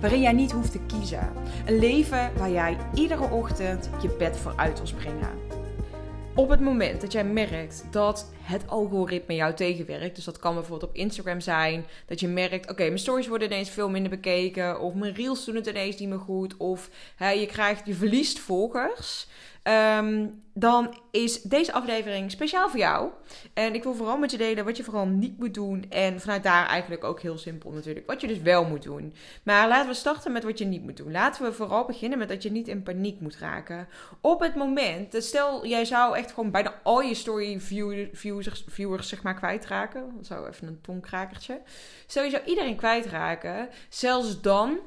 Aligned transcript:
waarin 0.00 0.20
jij 0.20 0.32
niet 0.32 0.52
hoeft 0.52 0.72
te 0.72 0.80
kiezen. 0.86 1.32
Een 1.66 1.78
leven 1.78 2.30
waar 2.36 2.50
jij 2.50 2.76
iedere 2.94 3.30
ochtend 3.30 3.90
je 4.02 4.08
bed 4.18 4.36
voor 4.36 4.52
uit 4.56 4.76
wil 4.76 4.86
springen. 4.86 5.30
Op 6.34 6.48
het 6.48 6.60
moment 6.60 7.00
dat 7.00 7.12
jij 7.12 7.24
merkt 7.24 7.84
dat 7.90 8.30
het 8.40 8.68
algoritme 8.68 9.34
jou 9.34 9.54
tegenwerkt, 9.54 10.14
dus 10.14 10.24
dat 10.24 10.38
kan 10.38 10.54
bijvoorbeeld 10.54 10.90
op 10.90 10.96
Instagram 10.96 11.40
zijn, 11.40 11.86
dat 12.06 12.20
je 12.20 12.28
merkt, 12.28 12.70
oké, 12.70 12.82
mijn 12.82 12.98
stories 12.98 13.28
worden 13.28 13.48
ineens 13.48 13.70
veel 13.70 13.90
minder 13.90 14.10
bekeken, 14.10 14.80
of 14.80 14.94
mijn 14.94 15.14
reels 15.14 15.44
doen 15.44 15.54
het 15.54 15.66
ineens 15.66 15.96
niet 15.96 16.08
meer 16.08 16.18
goed, 16.18 16.56
of 16.56 16.90
hè, 17.16 17.30
je 17.30 17.46
krijgt, 17.46 17.86
je 17.86 17.94
verliest 17.94 18.38
volgers. 18.38 19.26
Ehm, 19.68 20.26
dan 20.52 20.98
is 21.10 21.42
deze 21.42 21.72
aflevering 21.72 22.30
speciaal 22.30 22.68
voor 22.68 22.78
jou. 22.78 23.10
En 23.54 23.74
ik 23.74 23.82
wil 23.82 23.94
vooral 23.94 24.18
met 24.18 24.30
je 24.30 24.36
delen 24.36 24.64
wat 24.64 24.76
je 24.76 24.84
vooral 24.84 25.06
niet 25.06 25.38
moet 25.38 25.54
doen. 25.54 25.84
En 25.88 26.20
vanuit 26.20 26.42
daar 26.42 26.66
eigenlijk 26.66 27.04
ook 27.04 27.20
heel 27.20 27.38
simpel 27.38 27.70
natuurlijk, 27.70 28.06
wat 28.06 28.20
je 28.20 28.26
dus 28.26 28.40
wel 28.40 28.64
moet 28.64 28.82
doen. 28.82 29.14
Maar 29.42 29.68
laten 29.68 29.88
we 29.88 29.94
starten 29.94 30.32
met 30.32 30.44
wat 30.44 30.58
je 30.58 30.64
niet 30.64 30.82
moet 30.82 30.96
doen. 30.96 31.12
Laten 31.12 31.44
we 31.44 31.52
vooral 31.52 31.84
beginnen 31.84 32.18
met 32.18 32.28
dat 32.28 32.42
je 32.42 32.50
niet 32.50 32.68
in 32.68 32.82
paniek 32.82 33.20
moet 33.20 33.36
raken. 33.36 33.88
Op 34.20 34.40
het 34.40 34.54
moment, 34.54 35.14
stel 35.18 35.66
jij 35.66 35.84
zou 35.84 36.16
echt 36.16 36.32
gewoon 36.32 36.50
bijna 36.50 36.74
al 36.82 37.00
je 37.00 37.14
story 37.14 37.60
viewers, 38.66 39.08
zeg 39.08 39.22
maar 39.22 39.34
kwijtraken. 39.34 40.12
Zou 40.20 40.48
even 40.48 40.68
een 40.68 40.80
tongkrakertje. 40.80 41.60
Stel 42.06 42.24
je 42.24 42.30
zou 42.30 42.42
iedereen 42.44 42.76
kwijtraken. 42.76 43.68
Zelfs 43.88 44.40
dan 44.40 44.78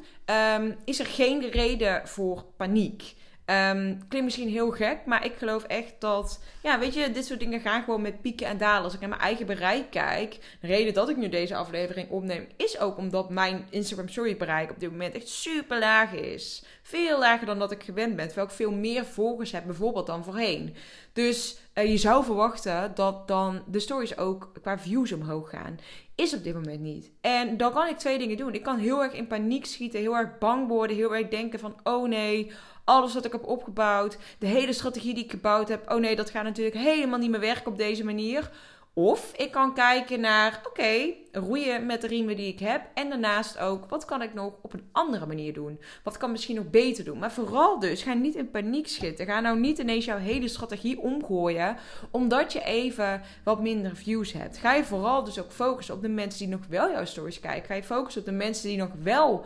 um, 0.57 0.75
is 0.85 0.99
er 0.99 1.05
geen 1.05 1.49
reden 1.49 2.07
voor 2.07 2.45
paniek. 2.57 3.19
Um, 3.51 4.07
klinkt 4.07 4.23
misschien 4.23 4.49
heel 4.49 4.71
gek, 4.71 4.97
maar 5.05 5.25
ik 5.25 5.33
geloof 5.37 5.63
echt 5.63 5.93
dat, 5.99 6.39
ja, 6.63 6.79
weet 6.79 6.93
je, 6.93 7.11
dit 7.11 7.25
soort 7.25 7.39
dingen 7.39 7.59
gaan 7.59 7.83
gewoon 7.83 8.01
met 8.01 8.21
pieken 8.21 8.47
en 8.47 8.57
dalen. 8.57 8.83
Als 8.83 8.93
ik 8.93 8.99
naar 8.99 9.09
mijn 9.09 9.21
eigen 9.21 9.45
bereik 9.45 9.89
kijk, 9.89 10.37
de 10.61 10.67
reden 10.67 10.93
dat 10.93 11.09
ik 11.09 11.17
nu 11.17 11.29
deze 11.29 11.55
aflevering 11.55 12.09
opneem, 12.09 12.47
is 12.57 12.79
ook 12.79 12.97
omdat 12.97 13.29
mijn 13.29 13.65
Instagram 13.69 14.09
story 14.09 14.37
bereik 14.37 14.71
op 14.71 14.79
dit 14.79 14.91
moment 14.91 15.15
echt 15.15 15.27
super 15.27 15.79
laag 15.79 16.13
is. 16.13 16.63
Veel 16.81 17.19
lager 17.19 17.45
dan 17.45 17.59
dat 17.59 17.71
ik 17.71 17.83
gewend 17.83 18.15
ben, 18.15 18.25
terwijl 18.25 18.47
ik 18.47 18.53
veel 18.53 18.71
meer 18.71 19.05
volgers 19.05 19.51
heb 19.51 19.65
bijvoorbeeld 19.65 20.07
dan 20.07 20.23
voorheen. 20.23 20.75
Dus 21.13 21.57
uh, 21.73 21.89
je 21.89 21.97
zou 21.97 22.23
verwachten 22.23 22.91
dat 22.95 23.27
dan 23.27 23.63
de 23.67 23.79
stories 23.79 24.17
ook 24.17 24.51
qua 24.61 24.79
views 24.79 25.11
omhoog 25.11 25.49
gaan. 25.49 25.79
Is 26.15 26.33
op 26.33 26.43
dit 26.43 26.53
moment 26.53 26.79
niet. 26.79 27.11
En 27.21 27.57
dan 27.57 27.73
kan 27.73 27.87
ik 27.87 27.97
twee 27.97 28.17
dingen 28.17 28.37
doen. 28.37 28.53
Ik 28.53 28.63
kan 28.63 28.77
heel 28.77 29.03
erg 29.03 29.13
in 29.13 29.27
paniek 29.27 29.65
schieten, 29.65 29.99
heel 29.99 30.15
erg 30.15 30.37
bang 30.37 30.67
worden, 30.67 30.95
heel 30.95 31.15
erg 31.15 31.27
denken 31.27 31.59
van, 31.59 31.75
oh 31.83 32.07
nee 32.07 32.51
alles 32.83 33.13
wat 33.13 33.25
ik 33.25 33.31
heb 33.31 33.47
opgebouwd, 33.47 34.17
de 34.39 34.47
hele 34.47 34.73
strategie 34.73 35.13
die 35.13 35.23
ik 35.23 35.31
gebouwd 35.31 35.67
heb. 35.67 35.91
Oh 35.91 35.99
nee, 35.99 36.15
dat 36.15 36.29
gaat 36.29 36.43
natuurlijk 36.43 36.75
helemaal 36.75 37.19
niet 37.19 37.29
meer 37.29 37.39
werken 37.39 37.71
op 37.71 37.77
deze 37.77 38.03
manier. 38.03 38.51
Of 38.93 39.31
ik 39.35 39.51
kan 39.51 39.73
kijken 39.73 40.19
naar, 40.19 40.61
oké, 40.67 41.13
roeien 41.31 41.85
met 41.85 42.01
de 42.01 42.07
riemen 42.07 42.35
die 42.35 42.47
ik 42.47 42.59
heb. 42.59 42.81
En 42.93 43.09
daarnaast 43.09 43.57
ook, 43.59 43.85
wat 43.89 44.05
kan 44.05 44.21
ik 44.21 44.33
nog 44.33 44.53
op 44.61 44.73
een 44.73 44.89
andere 44.91 45.25
manier 45.25 45.53
doen? 45.53 45.79
Wat 46.03 46.17
kan 46.17 46.31
misschien 46.31 46.55
nog 46.55 46.69
beter 46.69 47.03
doen? 47.03 47.19
Maar 47.19 47.31
vooral 47.31 47.79
dus, 47.79 48.03
ga 48.03 48.13
niet 48.13 48.35
in 48.35 48.51
paniek 48.51 48.87
schieten. 48.87 49.25
Ga 49.25 49.39
nou 49.39 49.59
niet 49.59 49.77
ineens 49.77 50.05
jouw 50.05 50.17
hele 50.17 50.47
strategie 50.47 50.99
omgooien, 50.99 51.77
omdat 52.11 52.53
je 52.53 52.63
even 52.63 53.21
wat 53.43 53.61
minder 53.61 53.95
views 53.95 54.33
hebt. 54.33 54.57
Ga 54.57 54.73
je 54.73 54.83
vooral 54.83 55.23
dus 55.23 55.39
ook 55.39 55.51
focussen 55.51 55.95
op 55.95 56.01
de 56.01 56.09
mensen 56.09 56.39
die 56.39 56.57
nog 56.57 56.65
wel 56.69 56.91
jouw 56.91 57.05
stories 57.05 57.39
kijken. 57.39 57.65
Ga 57.65 57.73
je 57.73 57.83
focussen 57.83 58.21
op 58.21 58.27
de 58.27 58.33
mensen 58.33 58.67
die 58.67 58.77
nog 58.77 58.91
wel 59.03 59.45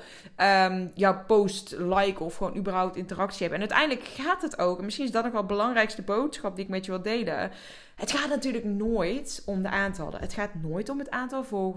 um, 0.68 0.91
jouw 0.94 1.24
post 1.28 1.75
liken 1.78 2.25
of 2.25 2.35
gewoon 2.35 2.57
überhaupt 2.57 2.95
interactie 2.95 3.47
hebben. 3.47 3.62
En 3.62 3.69
uiteindelijk 3.69 4.07
gaat 4.07 4.41
het 4.41 4.59
ook, 4.59 4.78
en 4.78 4.85
misschien 4.85 5.06
is 5.06 5.12
dat 5.12 5.24
nog 5.24 5.31
wel 5.31 5.41
de 5.41 5.47
belangrijkste 5.47 6.01
boodschap 6.01 6.56
die 6.56 6.63
ik 6.63 6.72
met 6.72 6.85
je 6.85 6.91
wil 6.91 7.01
delen 7.01 7.51
het 7.95 8.12
gaat 8.12 8.29
natuurlijk 8.29 8.63
nooit 8.63 9.44
om 9.45 9.62
de 9.62 9.69
aantallen. 9.69 10.19
Het 10.19 10.34
gaat 10.34 10.50
nooit 10.62 10.90
om 10.90 11.00
het 11.00 11.09
aantal 11.09 11.44
volgers. 11.44 11.75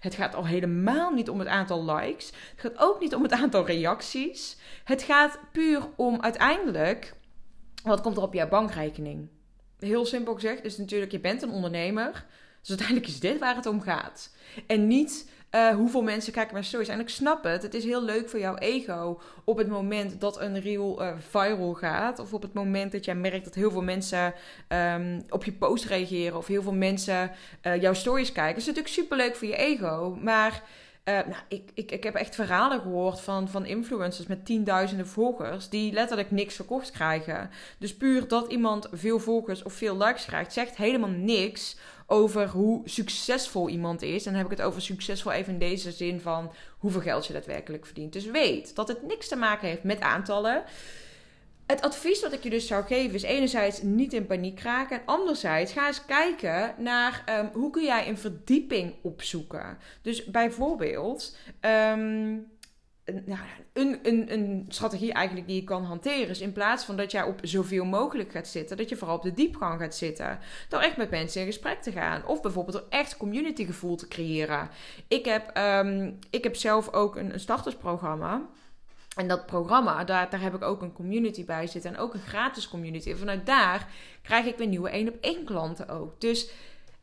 Het 0.00 0.14
gaat 0.14 0.34
al 0.34 0.46
helemaal 0.46 1.10
niet 1.10 1.30
om 1.30 1.38
het 1.38 1.48
aantal 1.48 1.84
likes. 1.84 2.26
Het 2.26 2.60
gaat 2.60 2.78
ook 2.78 3.00
niet 3.00 3.14
om 3.14 3.22
het 3.22 3.32
aantal 3.32 3.66
reacties. 3.66 4.56
Het 4.84 5.02
gaat 5.02 5.38
puur 5.52 5.82
om 5.96 6.22
uiteindelijk 6.22 7.14
wat 7.82 8.00
komt 8.00 8.16
er 8.16 8.22
op 8.22 8.34
jouw 8.34 8.48
bankrekening. 8.48 9.28
Heel 9.78 10.06
simpel 10.06 10.34
gezegd 10.34 10.64
is 10.64 10.76
natuurlijk, 10.76 11.12
je 11.12 11.20
bent 11.20 11.42
een 11.42 11.50
ondernemer. 11.50 12.26
Dus 12.60 12.68
uiteindelijk 12.68 13.06
is 13.06 13.20
dit 13.20 13.38
waar 13.38 13.56
het 13.56 13.66
om 13.66 13.80
gaat. 13.80 14.34
En 14.66 14.86
niet 14.86 15.30
uh, 15.50 15.68
hoeveel 15.68 16.02
mensen 16.02 16.32
kijken 16.32 16.52
mijn 16.52 16.64
stories. 16.64 16.88
En 16.88 17.00
ik 17.00 17.08
snap 17.08 17.44
het. 17.44 17.62
Het 17.62 17.74
is 17.74 17.84
heel 17.84 18.02
leuk 18.02 18.28
voor 18.28 18.38
jouw 18.38 18.56
ego 18.56 19.20
op 19.44 19.56
het 19.56 19.68
moment 19.68 20.20
dat 20.20 20.40
een 20.40 20.60
reel 20.60 21.02
uh, 21.02 21.12
viral 21.18 21.74
gaat. 21.74 22.18
Of 22.18 22.34
op 22.34 22.42
het 22.42 22.52
moment 22.52 22.92
dat 22.92 23.04
jij 23.04 23.14
merkt 23.14 23.44
dat 23.44 23.54
heel 23.54 23.70
veel 23.70 23.82
mensen 23.82 24.34
um, 24.68 25.24
op 25.28 25.44
je 25.44 25.52
post 25.52 25.84
reageren. 25.84 26.36
Of 26.36 26.46
heel 26.46 26.62
veel 26.62 26.74
mensen 26.74 27.30
uh, 27.62 27.80
jouw 27.80 27.92
stories 27.92 28.32
kijken. 28.32 28.52
Dat 28.52 28.60
is 28.60 28.66
natuurlijk 28.66 28.94
super 28.94 29.16
leuk 29.16 29.36
voor 29.36 29.48
je 29.48 29.56
ego. 29.56 30.18
Maar 30.22 30.62
nou, 31.04 31.42
ik, 31.48 31.70
ik, 31.74 31.92
ik 31.92 32.04
heb 32.04 32.14
echt 32.14 32.34
verhalen 32.34 32.80
gehoord 32.80 33.20
van, 33.20 33.48
van 33.48 33.66
influencers 33.66 34.26
met 34.26 34.44
tienduizenden 34.44 35.06
volgers 35.06 35.68
die 35.68 35.92
letterlijk 35.92 36.30
niks 36.30 36.54
verkocht 36.54 36.90
krijgen. 36.90 37.50
Dus 37.78 37.96
puur 37.96 38.28
dat 38.28 38.50
iemand 38.50 38.88
veel 38.92 39.18
volgers 39.18 39.62
of 39.62 39.72
veel 39.72 39.96
likes 39.96 40.24
krijgt, 40.24 40.52
zegt 40.52 40.76
helemaal 40.76 41.10
niks 41.10 41.76
over 42.10 42.48
hoe 42.48 42.80
succesvol 42.84 43.68
iemand 43.68 44.02
is. 44.02 44.26
En 44.26 44.32
dan 44.32 44.42
heb 44.42 44.50
ik 44.50 44.58
het 44.58 44.66
over 44.66 44.82
succesvol 44.82 45.32
even 45.32 45.52
in 45.52 45.58
deze 45.58 45.92
zin 45.92 46.20
van 46.20 46.52
hoeveel 46.78 47.00
geld 47.00 47.26
je 47.26 47.32
daadwerkelijk 47.32 47.86
verdient. 47.86 48.12
Dus 48.12 48.24
weet 48.24 48.74
dat 48.74 48.88
het 48.88 49.02
niks 49.02 49.28
te 49.28 49.36
maken 49.36 49.68
heeft 49.68 49.82
met 49.82 50.00
aantallen. 50.00 50.64
Het 51.66 51.82
advies 51.82 52.22
wat 52.22 52.32
ik 52.32 52.42
je 52.42 52.50
dus 52.50 52.66
zou 52.66 52.84
geven 52.84 53.14
is 53.14 53.22
enerzijds 53.22 53.82
niet 53.82 54.12
in 54.12 54.26
paniek 54.26 54.60
raken. 54.60 54.96
En 54.96 55.06
anderzijds 55.06 55.72
ga 55.72 55.86
eens 55.86 56.04
kijken 56.04 56.74
naar 56.78 57.24
um, 57.38 57.50
hoe 57.52 57.70
kun 57.70 57.84
jij 57.84 58.08
een 58.08 58.18
verdieping 58.18 58.94
opzoeken. 59.02 59.78
Dus 60.02 60.24
bijvoorbeeld... 60.24 61.36
Um, 61.60 62.56
een, 63.72 63.98
een, 64.02 64.32
een 64.32 64.64
strategie 64.68 65.12
eigenlijk 65.12 65.46
die 65.46 65.56
je 65.56 65.64
kan 65.64 65.84
hanteren 65.84 66.28
is 66.28 66.40
in 66.40 66.52
plaats 66.52 66.84
van 66.84 66.96
dat 66.96 67.10
jij 67.10 67.22
op 67.22 67.38
zoveel 67.42 67.84
mogelijk 67.84 68.32
gaat 68.32 68.48
zitten, 68.48 68.76
dat 68.76 68.88
je 68.88 68.96
vooral 68.96 69.16
op 69.16 69.22
de 69.22 69.32
diepgang 69.32 69.80
gaat 69.80 69.94
zitten. 69.94 70.38
Door 70.68 70.80
echt 70.80 70.96
met 70.96 71.10
mensen 71.10 71.40
in 71.40 71.46
gesprek 71.46 71.82
te 71.82 71.92
gaan. 71.92 72.26
Of 72.26 72.42
bijvoorbeeld 72.42 72.76
door 72.76 72.86
echt 72.88 73.16
community 73.16 73.64
gevoel 73.64 73.96
te 73.96 74.08
creëren. 74.08 74.68
Ik 75.08 75.24
heb, 75.24 75.56
um, 75.56 76.18
ik 76.30 76.44
heb 76.44 76.56
zelf 76.56 76.92
ook 76.92 77.16
een, 77.16 77.32
een 77.32 77.40
startersprogramma. 77.40 78.48
En 79.16 79.28
dat 79.28 79.46
programma, 79.46 80.04
daar, 80.04 80.30
daar 80.30 80.40
heb 80.40 80.54
ik 80.54 80.62
ook 80.62 80.82
een 80.82 80.92
community 80.92 81.44
bij 81.44 81.66
zitten. 81.66 81.94
En 81.94 82.00
ook 82.00 82.14
een 82.14 82.20
gratis 82.20 82.68
community. 82.68 83.10
En 83.10 83.18
vanuit 83.18 83.46
daar 83.46 83.88
krijg 84.22 84.46
ik 84.46 84.56
weer 84.56 84.66
nieuwe 84.66 84.90
één 84.90 85.08
op 85.08 85.16
één 85.20 85.44
klanten 85.44 85.88
ook. 85.88 86.20
Dus 86.20 86.50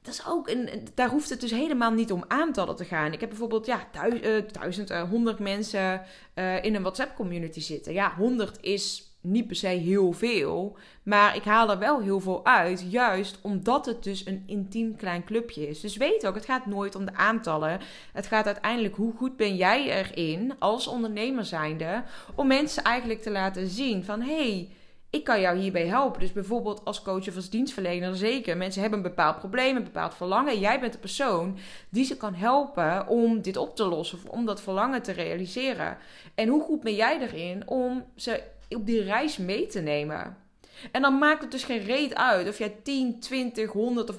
dat 0.05 0.13
is 0.13 0.27
ook 0.27 0.49
een, 0.49 0.69
daar 0.93 1.09
hoeft 1.09 1.29
het 1.29 1.41
dus 1.41 1.51
helemaal 1.51 1.91
niet 1.91 2.11
om 2.11 2.23
aantallen 2.27 2.75
te 2.75 2.85
gaan. 2.85 3.13
Ik 3.13 3.19
heb 3.19 3.29
bijvoorbeeld 3.29 3.65
ja, 3.65 3.87
eh, 3.91 4.43
duizend, 4.51 4.91
uh, 4.91 5.09
honderd 5.09 5.39
mensen 5.39 6.01
uh, 6.35 6.63
in 6.63 6.75
een 6.75 6.81
WhatsApp-community 6.81 7.59
zitten. 7.59 7.93
Ja, 7.93 8.13
honderd 8.17 8.57
is 8.61 9.13
niet 9.21 9.47
per 9.47 9.55
se 9.55 9.67
heel 9.67 10.11
veel, 10.11 10.77
maar 11.03 11.35
ik 11.35 11.43
haal 11.43 11.69
er 11.69 11.79
wel 11.79 12.01
heel 12.01 12.19
veel 12.19 12.45
uit, 12.45 12.85
juist 12.89 13.39
omdat 13.41 13.85
het 13.85 14.03
dus 14.03 14.25
een 14.25 14.43
intiem 14.45 14.95
klein 14.95 15.23
clubje 15.23 15.67
is. 15.67 15.79
Dus 15.79 15.97
weet 15.97 16.27
ook, 16.27 16.35
het 16.35 16.45
gaat 16.45 16.65
nooit 16.65 16.95
om 16.95 17.05
de 17.05 17.13
aantallen. 17.13 17.79
Het 18.13 18.27
gaat 18.27 18.45
uiteindelijk 18.45 18.95
hoe 18.95 19.13
goed 19.17 19.37
ben 19.37 19.55
jij 19.55 20.05
erin 20.05 20.53
als 20.59 20.87
ondernemer 20.87 21.45
zijnde 21.45 22.03
om 22.35 22.47
mensen 22.47 22.83
eigenlijk 22.83 23.21
te 23.21 23.31
laten 23.31 23.67
zien 23.67 24.03
van 24.03 24.21
hey, 24.21 24.69
ik 25.15 25.23
kan 25.23 25.41
jou 25.41 25.57
hierbij 25.57 25.87
helpen. 25.87 26.19
Dus 26.19 26.33
bijvoorbeeld 26.33 26.85
als 26.85 27.01
coach 27.01 27.27
of 27.27 27.35
als 27.35 27.49
dienstverlener 27.49 28.15
zeker. 28.15 28.57
Mensen 28.57 28.81
hebben 28.81 28.99
een 28.99 29.05
bepaald 29.05 29.39
probleem, 29.39 29.75
een 29.75 29.83
bepaald 29.83 30.15
verlangen. 30.15 30.59
Jij 30.59 30.79
bent 30.79 30.93
de 30.93 30.99
persoon 30.99 31.57
die 31.89 32.05
ze 32.05 32.17
kan 32.17 32.33
helpen 32.33 33.07
om 33.07 33.41
dit 33.41 33.57
op 33.57 33.75
te 33.75 33.85
lossen 33.85 34.17
of 34.17 34.29
om 34.29 34.45
dat 34.45 34.61
verlangen 34.61 35.01
te 35.01 35.11
realiseren. 35.11 35.97
En 36.35 36.47
hoe 36.47 36.61
goed 36.61 36.81
ben 36.81 36.95
jij 36.95 37.19
erin 37.21 37.67
om 37.67 38.05
ze 38.15 38.43
op 38.69 38.85
die 38.85 39.03
reis 39.03 39.37
mee 39.37 39.67
te 39.67 39.79
nemen. 39.79 40.44
En 40.91 41.01
dan 41.01 41.17
maakt 41.17 41.41
het 41.41 41.51
dus 41.51 41.63
geen 41.63 41.83
reet 41.83 42.15
uit 42.15 42.47
of 42.47 42.57
jij 42.57 42.75
10, 42.83 43.19
20, 43.19 43.71
100 43.71 44.09
of 44.09 44.17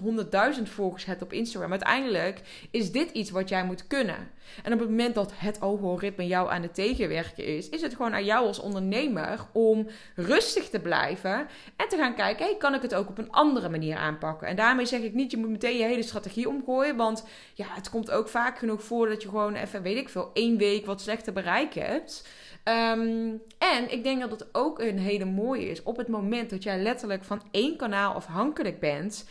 100.000 0.56 0.62
volgers 0.62 1.05
hebt 1.05 1.23
op 1.23 1.32
Instagram. 1.32 1.70
Uiteindelijk 1.70 2.41
is 2.70 2.93
dit 2.93 3.11
iets 3.11 3.31
wat 3.31 3.49
jij 3.49 3.64
moet 3.64 3.87
kunnen. 3.87 4.35
En 4.62 4.73
op 4.73 4.79
het 4.79 4.88
moment 4.88 5.14
dat 5.14 5.32
het 5.35 5.61
algoritme 5.61 6.26
jou 6.26 6.50
aan 6.50 6.62
het 6.62 6.75
tegenwerken 6.75 7.44
is, 7.44 7.69
is 7.69 7.82
het 7.82 7.94
gewoon 7.94 8.14
aan 8.14 8.25
jou 8.25 8.47
als 8.47 8.58
ondernemer 8.58 9.47
om 9.53 9.87
rustig 10.14 10.69
te 10.69 10.81
blijven 10.81 11.47
en 11.76 11.88
te 11.88 11.97
gaan 11.97 12.14
kijken: 12.14 12.47
hey, 12.47 12.56
kan 12.56 12.75
ik 12.75 12.82
het 12.82 12.94
ook 12.94 13.08
op 13.08 13.19
een 13.19 13.32
andere 13.32 13.69
manier 13.69 13.97
aanpakken? 13.97 14.49
En 14.49 14.56
daarmee 14.56 14.87
zeg 14.87 15.00
ik 15.00 15.14
niet, 15.14 15.31
je 15.31 15.37
moet 15.37 15.49
meteen 15.49 15.76
je 15.76 15.85
hele 15.85 16.03
strategie 16.03 16.49
omgooien, 16.49 16.97
want 16.97 17.25
ja, 17.55 17.67
het 17.69 17.91
komt 17.91 18.11
ook 18.11 18.29
vaak 18.29 18.58
genoeg 18.58 18.82
voor 18.82 19.08
dat 19.08 19.23
je 19.23 19.29
gewoon 19.29 19.55
even, 19.55 19.82
weet 19.82 19.97
ik 19.97 20.08
veel, 20.08 20.31
één 20.32 20.56
week 20.56 20.87
wat 20.87 21.00
slechter 21.00 21.32
bereik 21.32 21.75
hebt. 21.75 22.29
Ehm, 22.66 23.34
en 23.58 23.90
ik 23.92 24.02
denk 24.02 24.20
dat 24.20 24.30
het 24.30 24.46
ook 24.52 24.78
een 24.78 24.98
hele 24.98 25.24
mooie 25.24 25.70
is. 25.70 25.82
Op 25.82 25.96
het 25.96 26.08
moment 26.08 26.50
dat 26.50 26.62
jij 26.62 26.78
letterlijk 26.78 27.24
van 27.24 27.42
één 27.50 27.76
kanaal 27.76 28.14
afhankelijk 28.14 28.80
bent, 28.80 29.28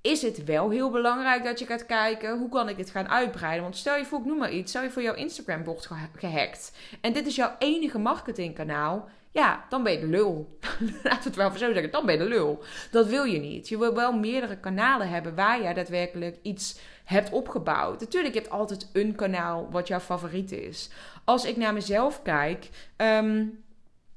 is 0.00 0.22
het 0.22 0.44
wel 0.44 0.70
heel 0.70 0.90
belangrijk 0.90 1.44
dat 1.44 1.58
je 1.58 1.66
gaat 1.66 1.86
kijken 1.86 2.38
hoe 2.38 2.48
kan 2.48 2.68
ik 2.68 2.76
dit 2.76 2.90
gaan 2.90 3.08
uitbreiden. 3.08 3.62
Want 3.62 3.76
stel 3.76 3.96
je 3.96 4.04
voor, 4.04 4.18
ik 4.18 4.24
noem 4.24 4.38
maar 4.38 4.52
iets, 4.52 4.70
stel 4.70 4.82
je 4.82 4.90
voor 4.90 5.02
jouw 5.02 5.14
Instagram 5.14 5.64
wordt 5.64 5.88
gehackt. 6.16 6.72
En 7.00 7.12
dit 7.12 7.26
is 7.26 7.36
jouw 7.36 7.56
enige 7.58 7.98
marketingkanaal. 7.98 9.08
Ja, 9.30 9.64
dan 9.68 9.82
ben 9.82 9.92
je 9.92 10.00
de 10.00 10.06
lul. 10.06 10.58
Laten 11.02 11.22
we 11.22 11.24
het 11.24 11.36
wel 11.36 11.50
zo 11.50 11.72
zeggen, 11.72 11.90
dan 11.90 12.06
ben 12.06 12.14
je 12.14 12.22
de 12.22 12.28
lul. 12.28 12.62
Dat 12.90 13.06
wil 13.06 13.24
je 13.24 13.38
niet. 13.38 13.68
Je 13.68 13.78
wil 13.78 13.94
wel 13.94 14.12
meerdere 14.12 14.56
kanalen 14.56 15.08
hebben 15.08 15.34
waar 15.34 15.62
jij 15.62 15.74
daadwerkelijk 15.74 16.38
iets 16.42 16.78
hebt 17.04 17.30
opgebouwd. 17.30 18.00
Natuurlijk, 18.00 18.34
je 18.34 18.40
hebt 18.40 18.52
altijd 18.52 18.90
een 18.92 19.14
kanaal 19.14 19.68
wat 19.70 19.88
jouw 19.88 20.00
favoriet 20.00 20.52
is. 20.52 20.90
Als 21.26 21.44
ik 21.44 21.56
naar 21.56 21.72
mezelf 21.72 22.22
kijk. 22.22 22.68
Ehm, 22.96 23.44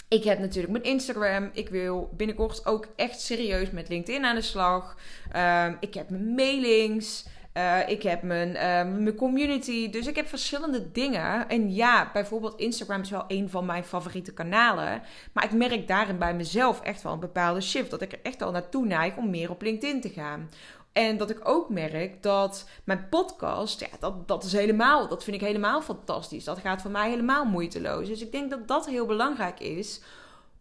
ik 0.07 0.23
heb 0.23 0.39
natuurlijk 0.39 0.71
mijn 0.71 0.83
Instagram. 0.83 1.49
Ik 1.53 1.69
wil 1.69 2.13
binnenkort 2.17 2.65
ook 2.65 2.87
echt 2.95 3.21
serieus 3.21 3.71
met 3.71 3.89
LinkedIn 3.89 4.25
aan 4.25 4.35
de 4.35 4.41
slag. 4.41 4.97
Ehm, 5.31 5.75
ik 5.79 5.93
heb 5.93 6.09
mijn 6.09 6.33
mailings. 6.33 7.25
Uh, 7.53 7.89
ik 7.89 8.03
heb 8.03 8.21
mijn, 8.21 8.49
uh, 8.49 8.99
mijn 9.01 9.15
community. 9.15 9.89
Dus 9.89 10.07
ik 10.07 10.15
heb 10.15 10.27
verschillende 10.27 10.91
dingen. 10.91 11.49
En 11.49 11.73
ja, 11.73 12.09
bijvoorbeeld 12.13 12.59
Instagram 12.59 13.01
is 13.01 13.09
wel 13.09 13.23
een 13.27 13.49
van 13.49 13.65
mijn 13.65 13.83
favoriete 13.83 14.33
kanalen. 14.33 15.01
Maar 15.33 15.43
ik 15.43 15.51
merk 15.51 15.87
daarin 15.87 16.17
bij 16.17 16.33
mezelf 16.33 16.81
echt 16.81 17.01
wel 17.01 17.13
een 17.13 17.19
bepaalde 17.19 17.61
shift. 17.61 17.89
Dat 17.89 18.01
ik 18.01 18.11
er 18.11 18.19
echt 18.23 18.41
al 18.41 18.51
naartoe 18.51 18.85
neig 18.85 19.15
om 19.15 19.29
meer 19.29 19.49
op 19.49 19.61
LinkedIn 19.61 20.01
te 20.01 20.09
gaan. 20.09 20.49
En 20.93 21.17
dat 21.17 21.29
ik 21.29 21.39
ook 21.43 21.69
merk 21.69 22.23
dat 22.23 22.69
mijn 22.83 23.07
podcast, 23.09 23.79
ja, 23.79 23.87
dat, 23.99 24.27
dat 24.27 24.43
is 24.43 24.51
helemaal, 24.51 25.07
dat 25.07 25.23
vind 25.23 25.35
ik 25.35 25.47
helemaal 25.47 25.81
fantastisch. 25.81 26.43
Dat 26.43 26.59
gaat 26.59 26.81
voor 26.81 26.91
mij 26.91 27.09
helemaal 27.09 27.45
moeiteloos. 27.45 28.07
Dus 28.07 28.21
ik 28.21 28.31
denk 28.31 28.49
dat 28.49 28.67
dat 28.67 28.85
heel 28.85 29.05
belangrijk 29.05 29.59
is 29.59 30.01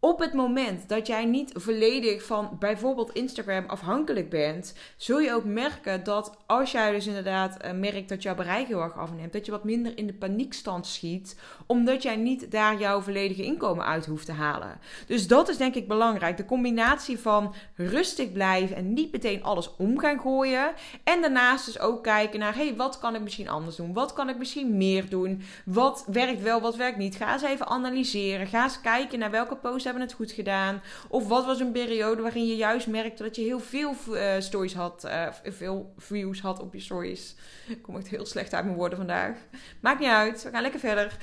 op 0.00 0.18
het 0.18 0.32
moment 0.32 0.88
dat 0.88 1.06
jij 1.06 1.24
niet 1.24 1.52
volledig 1.54 2.24
van 2.24 2.56
bijvoorbeeld 2.58 3.12
Instagram 3.12 3.64
afhankelijk 3.66 4.30
bent, 4.30 4.74
zul 4.96 5.18
je 5.18 5.32
ook 5.32 5.44
merken 5.44 6.04
dat 6.04 6.36
als 6.46 6.72
jij 6.72 6.90
dus 6.90 7.06
inderdaad 7.06 7.56
uh, 7.64 7.72
merkt 7.72 8.08
dat 8.08 8.22
jouw 8.22 8.34
bereik 8.34 8.66
heel 8.66 8.80
erg 8.80 8.96
afneemt, 8.96 9.32
dat 9.32 9.46
je 9.46 9.50
wat 9.50 9.64
minder 9.64 9.98
in 9.98 10.06
de 10.06 10.14
paniekstand 10.14 10.86
schiet, 10.86 11.36
omdat 11.66 12.02
jij 12.02 12.16
niet 12.16 12.50
daar 12.50 12.78
jouw 12.78 13.00
volledige 13.00 13.42
inkomen 13.42 13.84
uit 13.84 14.06
hoeft 14.06 14.26
te 14.26 14.32
halen. 14.32 14.78
Dus 15.06 15.26
dat 15.26 15.48
is 15.48 15.56
denk 15.56 15.74
ik 15.74 15.88
belangrijk. 15.88 16.36
De 16.36 16.44
combinatie 16.44 17.18
van 17.18 17.54
rustig 17.74 18.32
blijven 18.32 18.76
en 18.76 18.92
niet 18.92 19.12
meteen 19.12 19.42
alles 19.42 19.76
om 19.76 19.98
gaan 19.98 20.20
gooien. 20.20 20.72
En 21.04 21.20
daarnaast 21.20 21.66
dus 21.66 21.78
ook 21.78 22.02
kijken 22.02 22.40
naar, 22.40 22.54
hey, 22.54 22.76
wat 22.76 22.98
kan 22.98 23.14
ik 23.14 23.22
misschien 23.22 23.48
anders 23.48 23.76
doen? 23.76 23.92
Wat 23.92 24.12
kan 24.12 24.28
ik 24.28 24.38
misschien 24.38 24.76
meer 24.76 25.08
doen? 25.08 25.42
Wat 25.64 26.04
werkt 26.06 26.42
wel, 26.42 26.60
wat 26.60 26.76
werkt 26.76 26.98
niet? 26.98 27.16
Ga 27.16 27.32
eens 27.32 27.42
even 27.42 27.66
analyseren. 27.66 28.46
Ga 28.46 28.62
eens 28.62 28.80
kijken 28.80 29.18
naar 29.18 29.30
welke 29.30 29.56
post 29.56 29.86
hebben 29.88 30.06
het 30.06 30.16
goed 30.16 30.32
gedaan? 30.32 30.82
Of 31.08 31.28
wat 31.28 31.44
was 31.44 31.60
een 31.60 31.72
periode 31.72 32.22
waarin 32.22 32.46
je 32.46 32.56
juist 32.56 32.86
merkte 32.86 33.22
dat 33.22 33.36
je 33.36 33.42
heel 33.42 33.60
veel 33.60 33.94
uh, 34.08 34.32
stories 34.38 34.74
had, 34.74 35.04
uh, 35.06 35.26
veel 35.44 35.92
views 35.96 36.40
had 36.40 36.60
op 36.60 36.74
je 36.74 36.80
stories? 36.80 37.36
Ik 37.68 37.82
kom 37.82 37.96
echt 37.96 38.08
heel 38.08 38.26
slecht 38.26 38.54
uit 38.54 38.64
mijn 38.64 38.76
woorden 38.76 38.98
vandaag. 38.98 39.36
Maakt 39.80 40.00
niet 40.00 40.08
uit, 40.08 40.42
we 40.42 40.50
gaan 40.50 40.62
lekker 40.62 40.80
verder. 40.80 41.16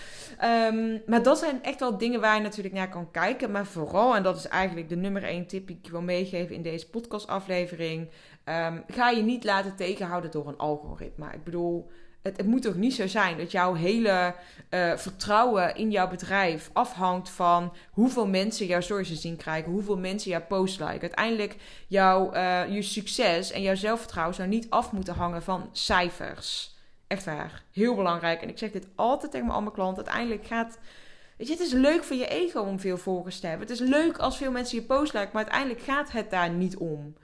Um, 0.44 1.02
maar 1.06 1.24
dat 1.24 1.40
zijn 1.40 1.64
echt 1.64 1.80
wel 1.80 1.98
dingen 1.98 2.22
waar 2.22 2.36
je 2.36 2.42
natuurlijk 2.42 2.76
naar 2.76 2.90
kan 2.90 3.12
kijken. 3.12 3.52
Maar 3.52 3.66
vooral, 3.66 4.16
en 4.16 4.24
dat 4.24 4.38
is 4.38 4.48
eigenlijk 4.48 4.90
de 4.90 4.96
nummer 4.96 5.24
één 5.24 5.48
tip 5.48 5.68
die 5.68 5.80
ik 5.84 5.92
wil 5.92 6.02
meegeven 6.02 6.56
in 6.56 6.62
deze 6.62 6.90
podcastaflevering. 6.90 8.10
Um, 8.50 8.84
ga 8.88 9.10
je 9.10 9.22
niet 9.22 9.44
laten 9.44 9.76
tegenhouden 9.76 10.32
door 10.32 10.48
een 10.48 10.58
algoritme. 10.58 11.26
Ik 11.34 11.44
bedoel, 11.44 11.92
het, 12.22 12.38
het, 12.38 12.46
moet 12.46 12.62
toch 12.62 12.76
niet 12.76 12.94
zo 12.94 13.08
zijn 13.08 13.38
dat 13.38 13.52
jouw 13.52 13.74
hele 13.74 14.36
uh, 14.70 14.98
vertrouwen 14.98 15.76
in 15.76 15.92
jouw 15.92 16.08
bedrijf 16.08 16.70
afhangt 16.74 17.30
van 17.30 17.74
hoeveel 17.92 18.28
mensen 18.28 18.66
jouw 18.66 18.82
stories 18.82 19.22
zien 19.22 19.36
krijgen, 19.36 19.72
hoeveel 19.72 19.98
mensen 19.98 20.32
jouw 20.32 20.46
post 20.48 20.80
liken. 20.80 21.02
Uiteindelijk 21.02 21.56
jouw 21.88 22.34
uh, 22.34 22.74
je 22.74 22.82
succes 22.82 23.52
en 23.52 23.62
jouw 23.62 23.76
zelfvertrouwen 23.76 24.36
zou 24.36 24.48
niet 24.48 24.70
af 24.70 24.92
moeten 24.92 25.14
hangen 25.14 25.44
van 25.44 25.70
cijfers. 25.72 26.76
Echt 27.08 27.26
waar. 27.26 27.64
Heel 27.72 27.96
belangrijk. 27.96 28.42
En 28.42 28.50
ik 28.50 28.58
zeg 28.58 28.72
dit 28.72 28.88
altijd 28.96 29.32
tegen 29.32 29.48
mijn 29.48 29.72
klanten. 29.72 30.06
Uiteindelijk 30.06 30.48
gaat. 30.48 30.80
Weet 31.38 31.48
je, 31.48 31.54
het 31.54 31.64
is 31.64 31.72
leuk 31.72 32.04
voor 32.04 32.16
je 32.16 32.28
ego 32.28 32.60
om 32.60 32.80
veel 32.80 32.98
volgers 32.98 33.40
te 33.40 33.48
hebben. 33.48 33.68
Het 33.68 33.80
is 33.80 33.88
leuk 33.88 34.18
als 34.18 34.38
veel 34.38 34.52
mensen 34.52 34.78
je 34.78 34.86
post 34.86 35.14
liken, 35.14 35.30
maar 35.34 35.44
uiteindelijk 35.44 35.82
gaat 35.82 36.12
het 36.12 36.30
daar 36.30 36.50
niet 36.50 36.78
om 36.78 37.16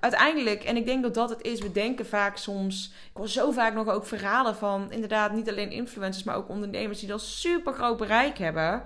uiteindelijk, 0.00 0.64
en 0.64 0.76
ik 0.76 0.86
denk 0.86 1.02
dat 1.02 1.14
dat 1.14 1.30
het 1.30 1.42
is, 1.42 1.60
we 1.60 1.72
denken 1.72 2.06
vaak 2.06 2.36
soms. 2.36 2.92
Ik 3.10 3.16
hoor 3.16 3.28
zo 3.28 3.50
vaak 3.50 3.74
nog 3.74 3.88
ook 3.88 4.06
verhalen 4.06 4.56
van 4.56 4.92
inderdaad 4.92 5.32
niet 5.32 5.48
alleen 5.48 5.70
influencers, 5.70 6.24
maar 6.24 6.36
ook 6.36 6.48
ondernemers 6.48 6.98
die 6.98 7.08
dan 7.08 7.20
super 7.20 7.72
groot 7.72 7.96
bereik 7.96 8.38
hebben, 8.38 8.82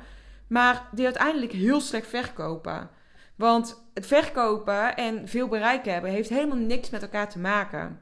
maar 0.47 0.89
die 0.93 1.05
uiteindelijk 1.05 1.53
heel 1.53 1.81
slecht 1.81 2.09
verkopen. 2.09 2.91
Want 3.37 3.89
het 3.95 4.07
verkopen 4.07 4.97
en 4.97 5.29
veel 5.29 5.49
bereik 5.49 5.85
hebben 5.85 6.11
heeft 6.11 6.29
helemaal 6.29 6.57
niks 6.57 6.91
met 6.91 7.03
elkaar 7.03 7.29
te 7.29 7.39
maken. 7.39 8.01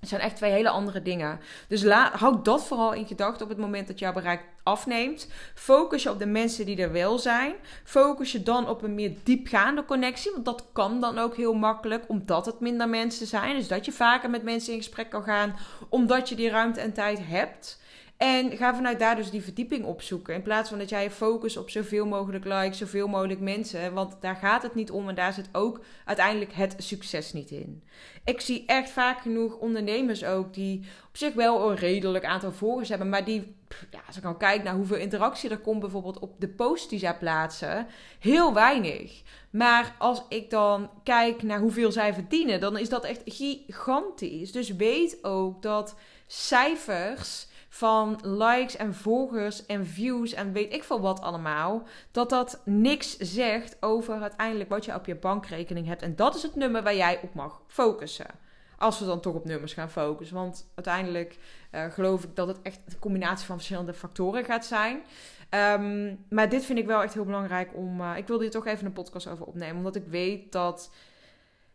Het 0.00 0.08
zijn 0.08 0.20
echt 0.20 0.36
twee 0.36 0.52
hele 0.52 0.68
andere 0.68 1.02
dingen. 1.02 1.40
Dus 1.68 1.84
houd 2.12 2.44
dat 2.44 2.66
vooral 2.66 2.92
in 2.92 3.06
gedachten 3.06 3.42
op 3.42 3.48
het 3.48 3.58
moment 3.58 3.86
dat 3.86 3.98
jouw 3.98 4.12
bereik 4.12 4.42
afneemt. 4.62 5.28
Focus 5.54 6.02
je 6.02 6.10
op 6.10 6.18
de 6.18 6.26
mensen 6.26 6.66
die 6.66 6.82
er 6.82 6.92
wel 6.92 7.18
zijn. 7.18 7.54
Focus 7.84 8.32
je 8.32 8.42
dan 8.42 8.68
op 8.68 8.82
een 8.82 8.94
meer 8.94 9.12
diepgaande 9.22 9.84
connectie. 9.84 10.32
Want 10.32 10.44
dat 10.44 10.64
kan 10.72 11.00
dan 11.00 11.18
ook 11.18 11.36
heel 11.36 11.54
makkelijk, 11.54 12.04
omdat 12.06 12.46
het 12.46 12.60
minder 12.60 12.88
mensen 12.88 13.26
zijn. 13.26 13.56
Dus 13.56 13.68
dat 13.68 13.84
je 13.84 13.92
vaker 13.92 14.30
met 14.30 14.42
mensen 14.42 14.72
in 14.72 14.78
gesprek 14.78 15.10
kan 15.10 15.22
gaan, 15.22 15.56
omdat 15.88 16.28
je 16.28 16.34
die 16.34 16.50
ruimte 16.50 16.80
en 16.80 16.92
tijd 16.92 17.18
hebt. 17.22 17.79
En 18.20 18.56
ga 18.56 18.74
vanuit 18.74 18.98
daar 18.98 19.16
dus 19.16 19.30
die 19.30 19.42
verdieping 19.42 19.84
opzoeken. 19.84 20.34
In 20.34 20.42
plaats 20.42 20.68
van 20.68 20.78
dat 20.78 20.88
jij 20.88 21.02
je 21.02 21.10
focust 21.10 21.56
op 21.56 21.70
zoveel 21.70 22.06
mogelijk 22.06 22.44
likes, 22.44 22.78
zoveel 22.78 23.08
mogelijk 23.08 23.40
mensen. 23.40 23.94
Want 23.94 24.16
daar 24.20 24.36
gaat 24.36 24.62
het 24.62 24.74
niet 24.74 24.90
om 24.90 25.08
en 25.08 25.14
daar 25.14 25.32
zit 25.32 25.48
ook 25.52 25.80
uiteindelijk 26.04 26.52
het 26.52 26.74
succes 26.78 27.32
niet 27.32 27.50
in. 27.50 27.82
Ik 28.24 28.40
zie 28.40 28.66
echt 28.66 28.90
vaak 28.90 29.20
genoeg 29.20 29.56
ondernemers 29.56 30.24
ook 30.24 30.54
die 30.54 30.78
op 31.08 31.16
zich 31.16 31.34
wel 31.34 31.70
een 31.70 31.76
redelijk 31.76 32.24
aantal 32.24 32.52
volgers 32.52 32.88
hebben. 32.88 33.08
Maar 33.08 33.24
die, 33.24 33.56
ja, 33.90 34.00
als 34.06 34.16
ik 34.16 34.22
dan 34.22 34.38
kijk 34.38 34.62
naar 34.62 34.74
hoeveel 34.74 34.96
interactie 34.96 35.50
er 35.50 35.58
komt 35.58 35.80
bijvoorbeeld 35.80 36.18
op 36.18 36.40
de 36.40 36.48
posts 36.48 36.88
die 36.88 36.98
zij 36.98 37.16
plaatsen, 37.18 37.86
heel 38.18 38.54
weinig. 38.54 39.22
Maar 39.50 39.94
als 39.98 40.22
ik 40.28 40.50
dan 40.50 40.90
kijk 41.04 41.42
naar 41.42 41.60
hoeveel 41.60 41.92
zij 41.92 42.14
verdienen, 42.14 42.60
dan 42.60 42.78
is 42.78 42.88
dat 42.88 43.04
echt 43.04 43.22
gigantisch. 43.24 44.52
Dus 44.52 44.76
weet 44.76 45.24
ook 45.24 45.62
dat 45.62 45.94
cijfers 46.26 47.48
van 47.72 48.18
likes 48.22 48.76
en 48.76 48.94
volgers 48.94 49.66
en 49.66 49.86
views 49.86 50.32
en 50.32 50.52
weet 50.52 50.72
ik 50.72 50.84
veel 50.84 51.00
wat 51.00 51.20
allemaal, 51.20 51.82
dat 52.10 52.30
dat 52.30 52.60
niks 52.64 53.16
zegt 53.16 53.76
over 53.80 54.20
uiteindelijk 54.20 54.68
wat 54.68 54.84
je 54.84 54.94
op 54.94 55.06
je 55.06 55.16
bankrekening 55.16 55.86
hebt. 55.86 56.02
En 56.02 56.16
dat 56.16 56.34
is 56.34 56.42
het 56.42 56.54
nummer 56.54 56.82
waar 56.82 56.96
jij 56.96 57.20
op 57.22 57.34
mag 57.34 57.62
focussen. 57.66 58.26
Als 58.78 58.98
we 58.98 59.04
dan 59.04 59.20
toch 59.20 59.34
op 59.34 59.44
nummers 59.44 59.72
gaan 59.72 59.90
focussen. 59.90 60.36
Want 60.36 60.70
uiteindelijk 60.74 61.38
uh, 61.72 61.84
geloof 61.84 62.24
ik 62.24 62.36
dat 62.36 62.48
het 62.48 62.62
echt 62.62 62.80
een 62.86 62.98
combinatie 62.98 63.46
van 63.46 63.56
verschillende 63.56 63.94
factoren 63.94 64.44
gaat 64.44 64.66
zijn. 64.66 65.02
Um, 65.50 66.24
maar 66.28 66.48
dit 66.48 66.64
vind 66.64 66.78
ik 66.78 66.86
wel 66.86 67.02
echt 67.02 67.14
heel 67.14 67.24
belangrijk 67.24 67.70
om. 67.74 68.00
Uh, 68.00 68.16
ik 68.16 68.26
wilde 68.26 68.42
hier 68.42 68.52
toch 68.52 68.66
even 68.66 68.86
een 68.86 68.92
podcast 68.92 69.28
over 69.28 69.46
opnemen. 69.46 69.76
Omdat 69.76 69.96
ik 69.96 70.06
weet 70.06 70.52
dat 70.52 70.90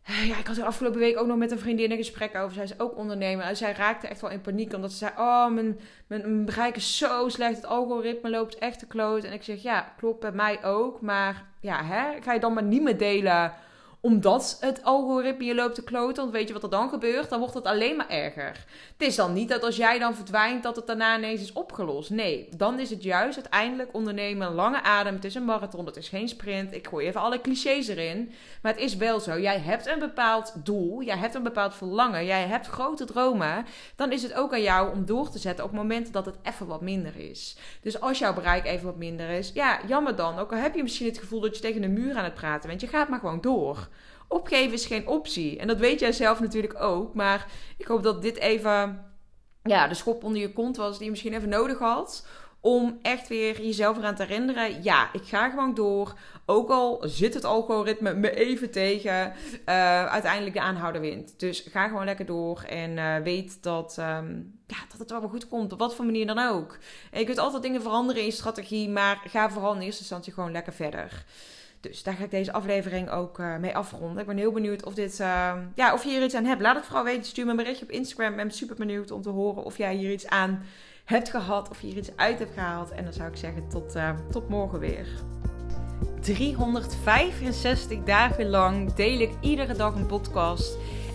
ja, 0.06 0.38
ik 0.38 0.46
had 0.46 0.56
er 0.56 0.64
afgelopen 0.64 1.00
week 1.00 1.18
ook 1.18 1.26
nog 1.26 1.36
met 1.36 1.50
een 1.50 1.58
vriendin 1.58 1.90
een 1.90 1.96
gesprek 1.96 2.34
over. 2.34 2.54
Zij 2.54 2.64
is 2.64 2.80
ook 2.80 2.96
ondernemer. 2.96 3.44
En 3.44 3.56
zij 3.56 3.72
raakte 3.72 4.06
echt 4.06 4.20
wel 4.20 4.30
in 4.30 4.40
paniek. 4.40 4.72
Omdat 4.74 4.90
ze 4.92 4.96
zei: 4.96 5.12
Oh, 5.18 5.50
mijn, 5.50 5.80
mijn, 6.06 6.20
mijn 6.20 6.44
bereik 6.44 6.76
is 6.76 6.96
zo 6.96 7.28
slecht. 7.28 7.56
Het 7.56 7.66
algoritme 7.66 8.30
loopt 8.30 8.58
echt 8.58 8.78
te 8.78 8.86
kloot. 8.86 9.24
En 9.24 9.32
ik 9.32 9.42
zeg: 9.42 9.62
Ja, 9.62 9.92
klopt 9.96 10.20
bij 10.20 10.32
mij 10.32 10.64
ook. 10.64 11.00
Maar 11.00 11.44
ja, 11.60 11.84
hè, 11.84 12.22
ga 12.22 12.32
je 12.32 12.40
dan 12.40 12.52
maar 12.52 12.62
niet 12.62 12.82
meer 12.82 12.98
delen 12.98 13.52
omdat 14.00 14.56
het 14.60 14.84
algoritme 14.84 15.44
je 15.44 15.54
loopt 15.54 15.74
te 15.74 15.84
kloten. 15.84 16.22
Want 16.22 16.30
weet 16.34 16.48
je 16.48 16.54
wat 16.54 16.62
er 16.62 16.70
dan 16.70 16.88
gebeurt? 16.88 17.30
Dan 17.30 17.38
wordt 17.38 17.54
het 17.54 17.64
alleen 17.64 17.96
maar 17.96 18.08
erger. 18.08 18.64
Het 18.98 19.08
is 19.08 19.16
dan 19.16 19.32
niet 19.32 19.48
dat 19.48 19.62
als 19.62 19.76
jij 19.76 19.98
dan 19.98 20.14
verdwijnt, 20.14 20.62
dat 20.62 20.76
het 20.76 20.86
daarna 20.86 21.18
ineens 21.18 21.40
is 21.40 21.52
opgelost. 21.52 22.10
Nee, 22.10 22.48
dan 22.56 22.78
is 22.78 22.90
het 22.90 23.02
juist 23.02 23.36
uiteindelijk 23.36 23.88
ondernemen 23.92 24.54
lange 24.54 24.82
adem. 24.82 25.14
Het 25.14 25.24
is 25.24 25.34
een 25.34 25.44
marathon, 25.44 25.86
het 25.86 25.96
is 25.96 26.08
geen 26.08 26.28
sprint. 26.28 26.74
Ik 26.74 26.86
gooi 26.86 27.06
even 27.06 27.20
alle 27.20 27.40
clichés 27.40 27.88
erin. 27.88 28.32
Maar 28.62 28.72
het 28.72 28.80
is 28.80 28.96
wel 28.96 29.20
zo. 29.20 29.40
Jij 29.40 29.58
hebt 29.58 29.86
een 29.86 29.98
bepaald 29.98 30.52
doel. 30.64 31.02
Jij 31.02 31.16
hebt 31.16 31.34
een 31.34 31.42
bepaald 31.42 31.74
verlangen. 31.74 32.24
Jij 32.24 32.46
hebt 32.46 32.66
grote 32.66 33.04
dromen. 33.04 33.66
Dan 33.96 34.12
is 34.12 34.22
het 34.22 34.34
ook 34.34 34.52
aan 34.52 34.62
jou 34.62 34.92
om 34.92 35.04
door 35.04 35.30
te 35.30 35.38
zetten 35.38 35.64
op 35.64 35.72
momenten 35.72 36.12
dat 36.12 36.26
het 36.26 36.36
even 36.42 36.66
wat 36.66 36.80
minder 36.80 37.16
is. 37.16 37.56
Dus 37.80 38.00
als 38.00 38.18
jouw 38.18 38.34
bereik 38.34 38.66
even 38.66 38.86
wat 38.86 38.96
minder 38.96 39.28
is, 39.28 39.50
ja, 39.54 39.80
jammer 39.86 40.16
dan. 40.16 40.38
Ook 40.38 40.52
al 40.52 40.58
heb 40.58 40.74
je 40.74 40.82
misschien 40.82 41.06
het 41.06 41.18
gevoel 41.18 41.40
dat 41.40 41.56
je 41.56 41.62
tegen 41.62 41.82
een 41.82 41.92
muur 41.92 42.16
aan 42.16 42.24
het 42.24 42.34
praten 42.34 42.68
bent. 42.68 42.80
Je 42.80 42.86
gaat 42.86 43.08
maar 43.08 43.18
gewoon 43.18 43.40
door. 43.40 43.88
Opgeven 44.28 44.72
is 44.72 44.86
geen 44.86 45.06
optie. 45.06 45.58
En 45.58 45.66
dat 45.66 45.78
weet 45.78 46.00
jij 46.00 46.12
zelf 46.12 46.40
natuurlijk 46.40 46.80
ook. 46.80 47.14
Maar 47.14 47.46
ik 47.76 47.86
hoop 47.86 48.02
dat 48.02 48.22
dit 48.22 48.36
even 48.36 49.04
ja, 49.62 49.88
de 49.88 49.94
schop 49.94 50.24
onder 50.24 50.40
je 50.40 50.52
kont 50.52 50.76
was 50.76 50.96
die 50.96 51.04
je 51.04 51.10
misschien 51.10 51.34
even 51.34 51.48
nodig 51.48 51.78
had. 51.78 52.26
Om 52.60 52.98
echt 53.02 53.28
weer 53.28 53.62
jezelf 53.62 53.96
eraan 53.96 54.14
te 54.14 54.22
herinneren. 54.22 54.82
Ja, 54.82 55.12
ik 55.12 55.22
ga 55.24 55.50
gewoon 55.50 55.74
door. 55.74 56.18
Ook 56.46 56.70
al 56.70 57.02
zit 57.04 57.34
het 57.34 57.44
algoritme 57.44 58.14
me 58.14 58.34
even 58.34 58.70
tegen. 58.70 59.32
Uh, 59.66 60.06
uiteindelijk 60.06 60.54
de 60.54 60.60
aanhouder 60.60 61.00
wint. 61.00 61.40
Dus 61.40 61.60
ga 61.60 61.88
gewoon 61.88 62.04
lekker 62.04 62.26
door. 62.26 62.62
En 62.62 62.90
uh, 62.90 63.16
weet 63.16 63.62
dat, 63.62 63.96
um, 63.98 64.60
ja, 64.66 64.76
dat 64.88 64.98
het 64.98 65.10
wel 65.10 65.28
goed 65.28 65.48
komt. 65.48 65.72
Op 65.72 65.78
wat 65.78 65.94
voor 65.94 66.04
manier 66.04 66.26
dan 66.26 66.38
ook. 66.38 66.78
Je 67.12 67.24
kunt 67.24 67.38
altijd 67.38 67.62
dingen 67.62 67.82
veranderen 67.82 68.20
in 68.22 68.28
je 68.28 68.34
strategie. 68.34 68.88
Maar 68.88 69.22
ga 69.26 69.50
vooral 69.50 69.74
in 69.74 69.80
eerste 69.80 70.00
instantie 70.00 70.32
gewoon 70.32 70.52
lekker 70.52 70.72
verder. 70.72 71.24
Dus 71.88 72.02
daar 72.02 72.14
ga 72.14 72.24
ik 72.24 72.30
deze 72.30 72.52
aflevering 72.52 73.10
ook 73.10 73.38
uh, 73.38 73.56
mee 73.56 73.76
afronden. 73.76 74.18
Ik 74.18 74.26
ben 74.26 74.36
heel 74.36 74.52
benieuwd 74.52 74.84
of, 74.84 74.94
dit, 74.94 75.20
uh, 75.20 75.52
ja, 75.74 75.92
of 75.92 76.02
je 76.04 76.08
hier 76.08 76.22
iets 76.22 76.34
aan 76.34 76.44
hebt. 76.44 76.60
Laat 76.60 76.76
het 76.76 76.84
vooral 76.84 77.04
weten. 77.04 77.24
Stuur 77.24 77.44
me 77.44 77.50
een 77.50 77.56
berichtje 77.56 77.84
op 77.84 77.90
Instagram. 77.90 78.30
Ik 78.30 78.36
ben 78.36 78.50
super 78.50 78.76
benieuwd 78.76 79.10
om 79.10 79.22
te 79.22 79.28
horen 79.28 79.64
of 79.64 79.76
jij 79.78 79.94
hier 79.94 80.12
iets 80.12 80.26
aan 80.26 80.62
hebt 81.04 81.30
gehad. 81.30 81.68
Of 81.68 81.80
je 81.80 81.86
hier 81.86 81.96
iets 81.96 82.16
uit 82.16 82.38
hebt 82.38 82.52
gehaald. 82.54 82.90
En 82.90 83.04
dan 83.04 83.12
zou 83.12 83.30
ik 83.30 83.36
zeggen 83.36 83.68
tot, 83.68 83.96
uh, 83.96 84.10
tot 84.30 84.48
morgen 84.48 84.78
weer. 84.78 85.06
365 86.20 88.02
dagen 88.04 88.48
lang 88.48 88.92
deel 88.92 89.20
ik 89.20 89.30
iedere 89.40 89.74
dag 89.74 89.94
een 89.94 90.06
podcast. 90.06 90.76